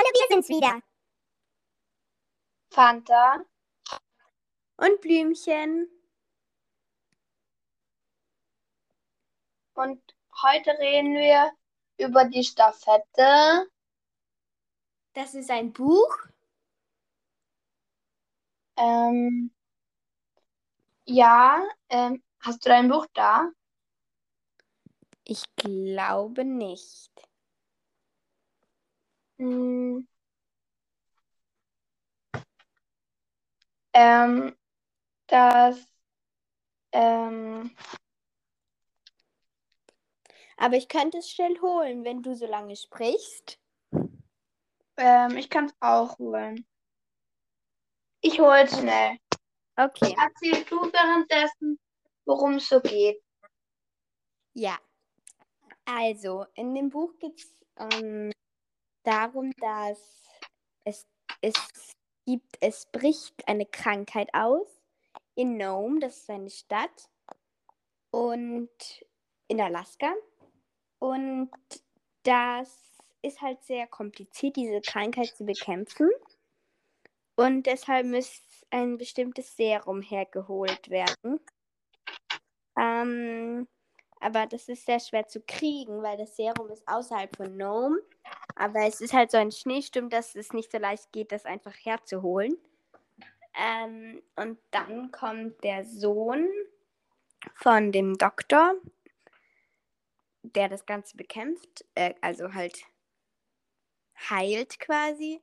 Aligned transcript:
Hallo, 0.00 0.12
wir 0.14 0.26
sind's 0.30 0.48
wieder. 0.48 0.80
Fanta. 2.70 3.44
Und 4.78 4.98
Blümchen. 5.02 5.90
Und 9.74 10.00
heute 10.40 10.70
reden 10.78 11.12
wir 11.16 11.52
über 11.98 12.24
die 12.24 12.44
Staffette. 12.44 13.68
Das 15.12 15.34
ist 15.34 15.50
ein 15.50 15.70
Buch. 15.70 16.16
Ähm, 18.78 19.54
ja, 21.04 21.62
ähm, 21.90 22.22
hast 22.38 22.64
du 22.64 22.70
dein 22.70 22.88
Buch 22.88 23.06
da? 23.12 23.50
Ich 25.24 25.44
glaube 25.56 26.46
nicht. 26.46 27.29
Hm. 29.40 30.06
Ähm, 33.94 34.54
das, 35.26 35.86
ähm, 36.92 37.74
Aber 40.62 40.76
ich 40.76 40.88
könnte 40.88 41.16
es 41.16 41.30
schnell 41.30 41.58
holen, 41.62 42.04
wenn 42.04 42.22
du 42.22 42.36
so 42.36 42.44
lange 42.44 42.76
sprichst. 42.76 43.58
ähm, 44.98 45.36
ich 45.38 45.48
kann 45.48 45.64
es 45.64 45.74
auch 45.80 46.18
holen. 46.18 46.66
Ich 48.20 48.38
hole 48.38 48.64
es 48.64 48.78
schnell. 48.78 49.16
Okay. 49.76 50.14
Erzähl 50.20 50.62
du 50.64 50.82
währenddessen, 50.92 51.78
worum 52.26 52.56
es 52.56 52.68
so 52.68 52.78
geht. 52.82 53.22
Ja. 54.52 54.78
Also, 55.86 56.44
in 56.52 56.74
dem 56.74 56.90
Buch 56.90 57.16
geht 57.18 57.38
es 57.38 57.54
ähm, 57.78 58.30
darum, 59.02 59.52
dass 59.58 59.98
es, 60.84 61.06
es 61.40 61.54
gibt, 62.26 62.56
es 62.60 62.86
bricht 62.86 63.46
eine 63.46 63.66
Krankheit 63.66 64.28
aus 64.32 64.68
in 65.34 65.56
Nome, 65.56 66.00
das 66.00 66.18
ist 66.18 66.30
eine 66.30 66.50
Stadt, 66.50 67.10
und 68.10 68.70
in 69.48 69.60
Alaska. 69.60 70.12
Und 70.98 71.50
das 72.24 72.68
ist 73.22 73.40
halt 73.40 73.62
sehr 73.64 73.86
kompliziert, 73.86 74.56
diese 74.56 74.80
Krankheit 74.80 75.28
zu 75.36 75.44
bekämpfen. 75.44 76.10
Und 77.36 77.64
deshalb 77.64 78.06
muss 78.06 78.42
ein 78.70 78.98
bestimmtes 78.98 79.56
Serum 79.56 80.02
hergeholt 80.02 80.90
werden. 80.90 81.40
Ähm, 82.78 83.66
aber 84.20 84.46
das 84.46 84.68
ist 84.68 84.84
sehr 84.84 85.00
schwer 85.00 85.26
zu 85.26 85.40
kriegen, 85.40 86.02
weil 86.02 86.18
das 86.18 86.36
Serum 86.36 86.68
ist 86.70 86.86
außerhalb 86.86 87.34
von 87.34 87.56
Nome. 87.56 87.98
Aber 88.54 88.86
es 88.86 89.00
ist 89.00 89.12
halt 89.12 89.30
so 89.30 89.38
ein 89.38 89.52
Schneesturm, 89.52 90.10
dass 90.10 90.34
es 90.34 90.52
nicht 90.52 90.72
so 90.72 90.78
leicht 90.78 91.12
geht, 91.12 91.32
das 91.32 91.44
einfach 91.44 91.74
herzuholen. 91.82 92.56
Ähm, 93.54 94.22
und 94.36 94.58
dann 94.70 95.10
kommt 95.10 95.62
der 95.64 95.84
Sohn 95.84 96.48
von 97.54 97.92
dem 97.92 98.16
Doktor, 98.16 98.74
der 100.42 100.68
das 100.68 100.86
Ganze 100.86 101.16
bekämpft, 101.16 101.84
äh, 101.94 102.14
also 102.20 102.54
halt 102.54 102.84
heilt 104.28 104.78
quasi, 104.78 105.42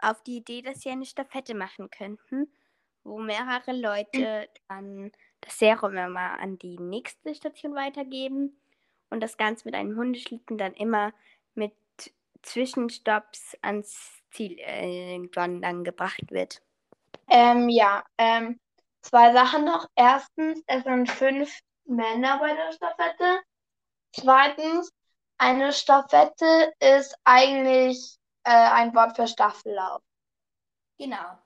auf 0.00 0.22
die 0.22 0.36
Idee, 0.36 0.62
dass 0.62 0.80
sie 0.80 0.90
eine 0.90 1.06
Staffette 1.06 1.54
machen 1.54 1.90
könnten, 1.90 2.52
wo 3.04 3.18
mehrere 3.18 3.72
Leute 3.72 4.48
dann 4.68 5.12
das 5.40 5.58
Serum 5.58 5.92
immer 5.96 6.38
an 6.38 6.58
die 6.58 6.78
nächste 6.78 7.34
Station 7.34 7.74
weitergeben 7.74 8.58
und 9.10 9.20
das 9.20 9.36
Ganze 9.36 9.66
mit 9.66 9.74
einem 9.74 9.96
Hundeschlitten 9.96 10.58
dann 10.58 10.74
immer 10.74 11.12
mit 11.54 11.72
Zwischenstopps 12.44 13.56
ans 13.62 14.22
Ziel 14.30 14.58
äh, 14.58 15.14
irgendwann 15.14 15.62
dann 15.62 15.84
gebracht 15.84 16.30
wird. 16.30 16.62
Ähm, 17.28 17.68
ja, 17.68 18.04
ähm, 18.18 18.60
zwei 19.00 19.32
Sachen 19.32 19.64
noch. 19.64 19.88
Erstens, 19.94 20.62
es 20.66 20.84
sind 20.84 21.10
fünf 21.10 21.60
Männer 21.84 22.38
bei 22.38 22.54
der 22.54 22.72
Staffette. 22.72 23.40
Zweitens, 24.14 24.92
eine 25.38 25.72
Staffette 25.72 26.72
ist 26.80 27.16
eigentlich 27.24 28.16
äh, 28.44 28.50
ein 28.50 28.94
Wort 28.94 29.16
für 29.16 29.26
Staffellauf. 29.26 30.02
Genau. 30.98 31.38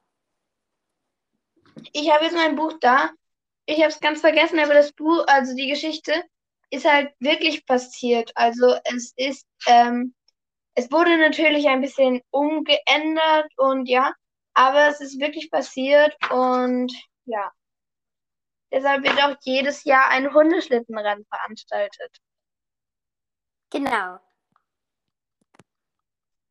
Ich 1.93 2.11
habe 2.13 2.25
jetzt 2.25 2.35
mein 2.35 2.57
Buch 2.57 2.75
da. 2.81 3.11
Ich 3.67 3.79
habe 3.79 3.89
es 3.89 4.01
ganz 4.01 4.21
vergessen, 4.21 4.59
aber 4.59 4.75
das 4.75 4.93
Buch, 4.93 5.25
also 5.27 5.55
die 5.55 5.69
Geschichte, 5.69 6.25
ist 6.71 6.85
halt 6.85 7.15
wirklich 7.21 7.65
passiert. 7.67 8.33
Also 8.35 8.77
es 8.85 9.13
ist, 9.17 9.47
ähm, 9.67 10.15
es 10.79 10.93
wurde 10.93 11.19
natürlich 11.19 11.67
ein 11.67 11.81
bisschen 11.81 12.23
umgeändert 12.31 13.51
und 13.57 13.87
ja, 13.89 14.15
aber 14.55 14.87
es 14.87 15.01
ist 15.01 15.19
wirklich 15.19 15.51
passiert 15.51 16.17
und 16.31 16.93
ja. 17.25 17.53
Deshalb 18.71 19.03
wird 19.03 19.21
auch 19.21 19.37
jedes 19.41 19.83
Jahr 19.83 20.09
ein 20.09 20.33
Hundeschlittenrennen 20.33 21.27
veranstaltet. 21.27 22.19
Genau. 23.71 24.21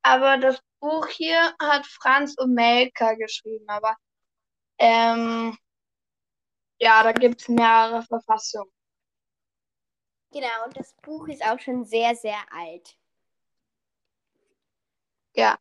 Aber 0.02 0.38
das 0.38 0.62
Buch 0.82 1.08
hier 1.08 1.56
hat 1.62 1.86
Franz 1.86 2.36
Omelka 2.38 3.14
geschrieben, 3.14 3.70
aber 3.70 3.96
ähm, 4.78 5.58
ja, 6.80 7.02
da 7.02 7.14
gibt 7.14 7.42
es 7.42 7.48
mehrere 7.48 8.04
Verfassungen. 8.04 8.72
Genau, 10.34 10.66
und 10.66 10.76
das 10.76 10.94
Buch 11.02 11.30
ist 11.30 11.46
auch 11.46 11.60
schon 11.60 11.86
sehr, 11.86 12.14
sehr 12.14 12.42
alt. 12.52 12.98
Ja. 15.38 15.58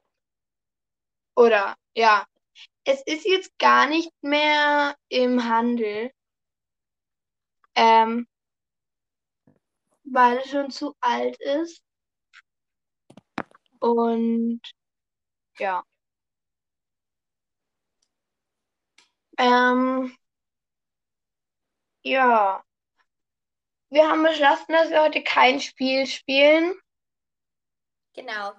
Oder 1.36 1.76
ja. 1.94 2.26
Es 2.84 3.02
ist 3.02 3.24
jetzt 3.26 3.58
gar 3.58 3.86
nicht 3.88 4.12
mehr 4.22 4.96
im 5.08 5.44
Handel. 5.44 6.12
Ähm, 7.74 8.26
weil 10.04 10.38
es 10.38 10.50
schon 10.50 10.70
zu 10.70 10.96
alt 11.00 11.36
ist. 11.40 11.82
Und 13.80 14.60
ja. 15.58 15.84
Ähm, 19.38 20.16
ja. 22.02 22.64
Wir 23.90 24.08
haben 24.08 24.22
beschlossen, 24.22 24.72
dass 24.72 24.90
wir 24.90 25.02
heute 25.02 25.22
kein 25.22 25.60
Spiel 25.60 26.06
spielen. 26.06 26.74
Genau. 28.14 28.54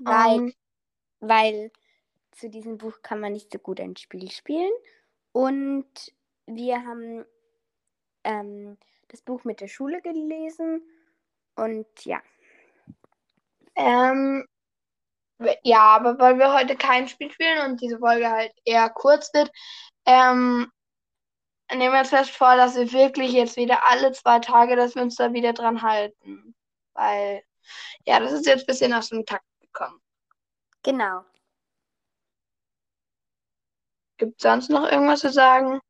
Weil, 0.00 0.36
Ähm, 0.36 0.54
weil 1.20 1.72
zu 2.32 2.48
diesem 2.50 2.78
Buch 2.78 3.02
kann 3.02 3.20
man 3.20 3.32
nicht 3.32 3.52
so 3.52 3.58
gut 3.58 3.80
ein 3.80 3.96
Spiel 3.96 4.30
spielen. 4.30 4.72
Und 5.32 5.88
wir 6.46 6.84
haben 6.84 7.24
ähm, 8.24 8.78
das 9.08 9.22
Buch 9.22 9.44
mit 9.44 9.60
der 9.60 9.68
Schule 9.68 10.00
gelesen. 10.02 10.82
Und 11.56 11.86
ja, 12.04 12.22
Ähm, 13.74 14.46
ja, 15.62 15.80
aber 15.80 16.18
weil 16.18 16.38
wir 16.38 16.52
heute 16.52 16.76
kein 16.76 17.08
Spiel 17.08 17.30
spielen 17.30 17.70
und 17.70 17.80
diese 17.80 17.98
Folge 17.98 18.30
halt 18.30 18.52
eher 18.64 18.90
kurz 18.90 19.32
wird, 19.32 19.50
ähm, 20.06 20.70
nehmen 21.72 21.92
wir 21.92 22.00
jetzt 22.00 22.10
fest 22.10 22.30
vor, 22.32 22.56
dass 22.56 22.76
wir 22.76 22.92
wirklich 22.92 23.32
jetzt 23.32 23.56
wieder 23.56 23.84
alle 23.86 24.12
zwei 24.12 24.38
Tage, 24.40 24.76
dass 24.76 24.94
wir 24.94 25.02
uns 25.02 25.16
da 25.16 25.32
wieder 25.32 25.52
dran 25.52 25.82
halten. 25.82 26.54
Weil, 26.94 27.42
ja, 28.06 28.20
das 28.20 28.32
ist 28.32 28.46
jetzt 28.46 28.62
ein 28.62 28.66
bisschen 28.66 28.92
aus 28.94 29.08
dem 29.10 29.24
Takt 29.24 29.44
gekommen. 29.72 30.00
genau. 30.82 31.24
Gibt 34.18 34.36
es 34.36 34.42
sonst 34.42 34.68
noch 34.68 34.90
irgendwas 34.90 35.20
zu 35.20 35.30
sagen? 35.30 35.80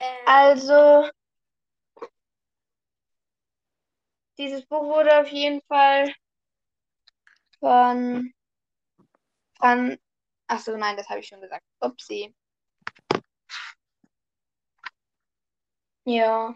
Ähm, 0.00 0.26
Also, 0.26 1.08
dieses 4.38 4.66
Buch 4.66 4.82
wurde 4.82 5.20
auf 5.20 5.28
jeden 5.28 5.62
Fall 5.62 6.12
von, 7.60 8.32
von, 9.58 9.98
ach 10.48 10.60
so, 10.60 10.76
nein, 10.76 10.96
das 10.96 11.08
habe 11.08 11.20
ich 11.20 11.28
schon 11.28 11.40
gesagt. 11.40 11.64
Upsi. 11.80 12.34
Ja. 16.04 16.54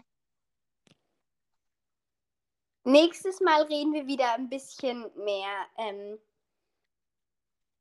Nächstes 2.83 3.39
Mal 3.39 3.63
reden 3.63 3.93
wir 3.93 4.07
wieder 4.07 4.33
ein 4.33 4.49
bisschen 4.49 5.09
mehr, 5.15 5.67
ähm, 5.77 6.19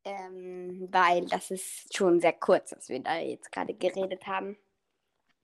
ähm, 0.04 0.88
weil 0.90 1.26
das 1.26 1.50
ist 1.50 1.94
schon 1.94 2.20
sehr 2.20 2.32
kurz, 2.32 2.72
was 2.72 2.88
wir 2.88 3.00
da 3.00 3.18
jetzt 3.18 3.52
gerade 3.52 3.74
geredet 3.74 4.26
haben. 4.26 4.56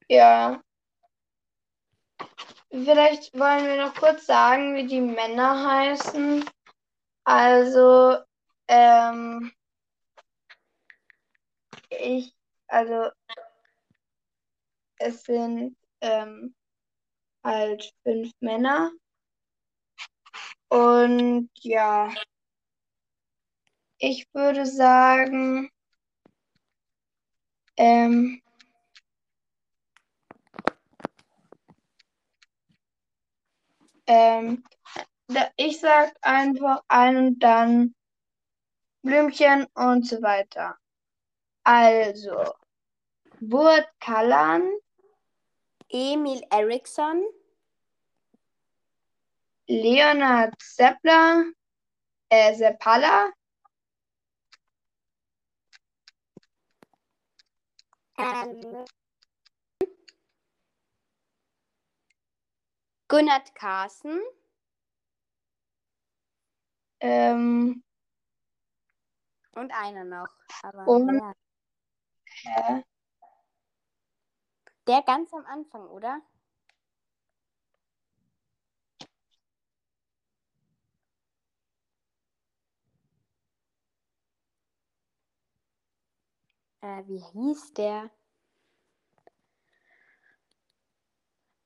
Ja. 0.08 0.62
Vielleicht 2.70 3.38
wollen 3.38 3.67
wir 3.67 3.85
noch 3.85 3.94
kurz 3.94 4.26
sagen, 4.26 4.75
wie 4.75 4.87
die 4.87 5.00
Männer 5.00 5.67
heißen. 5.67 6.44
Also, 7.25 8.19
ähm, 8.69 9.53
ich, 11.91 12.35
also, 12.69 13.11
es 14.99 15.25
sind 15.25 15.76
ähm, 16.00 16.55
halt 17.44 17.93
fünf 18.03 18.32
Männer. 18.41 18.91
Und 20.68 21.50
ja, 21.60 22.12
ich 23.98 24.26
würde 24.34 24.66
sagen, 24.66 25.70
ähm, 27.76 28.42
ähm, 34.06 34.64
ich 35.56 35.80
sag 35.80 36.14
einfach 36.22 36.82
ein 36.88 37.16
und 37.16 37.38
dann 37.38 37.94
Blümchen 39.02 39.66
und 39.74 40.06
so 40.06 40.20
weiter. 40.22 40.76
Also, 41.64 42.54
Burt 43.40 43.88
Kallan, 44.00 44.68
Emil 45.88 46.42
Eriksson, 46.50 47.22
Leonard 49.66 50.54
Seppler, 50.62 51.44
äh, 52.28 52.54
Seppala, 52.54 53.32
ähm, 58.18 58.84
Gunnard 63.08 63.54
Carsten, 63.54 64.20
ähm, 67.00 67.82
und 69.52 69.72
einer 69.72 70.04
noch. 70.04 70.28
Aber 70.62 70.86
Und- 70.86 71.34
ja. 72.42 72.82
Der 74.86 75.02
ganz 75.02 75.32
am 75.32 75.44
Anfang, 75.46 75.88
oder? 75.88 76.20
Äh, 86.86 87.02
wie 87.08 87.18
hieß 87.18 87.74
der? 87.74 88.10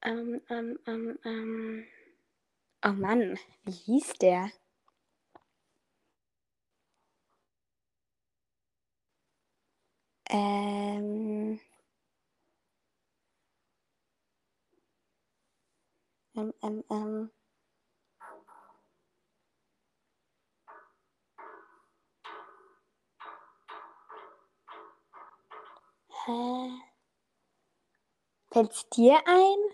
Ähm, 0.02 0.40
ähm, 0.48 0.78
ähm, 0.86 1.18
ähm. 1.24 1.86
Oh 2.82 2.92
Mann, 2.92 3.38
wie 3.64 3.70
hieß 3.72 4.14
der? 4.14 4.50
Ähm. 10.30 11.60
Ähm, 16.34 16.54
ähm, 16.62 16.84
ähm. 16.90 17.30
Hä? 26.30 26.36
Fällt's 28.52 28.88
dir 28.90 29.18
ein? 29.26 29.69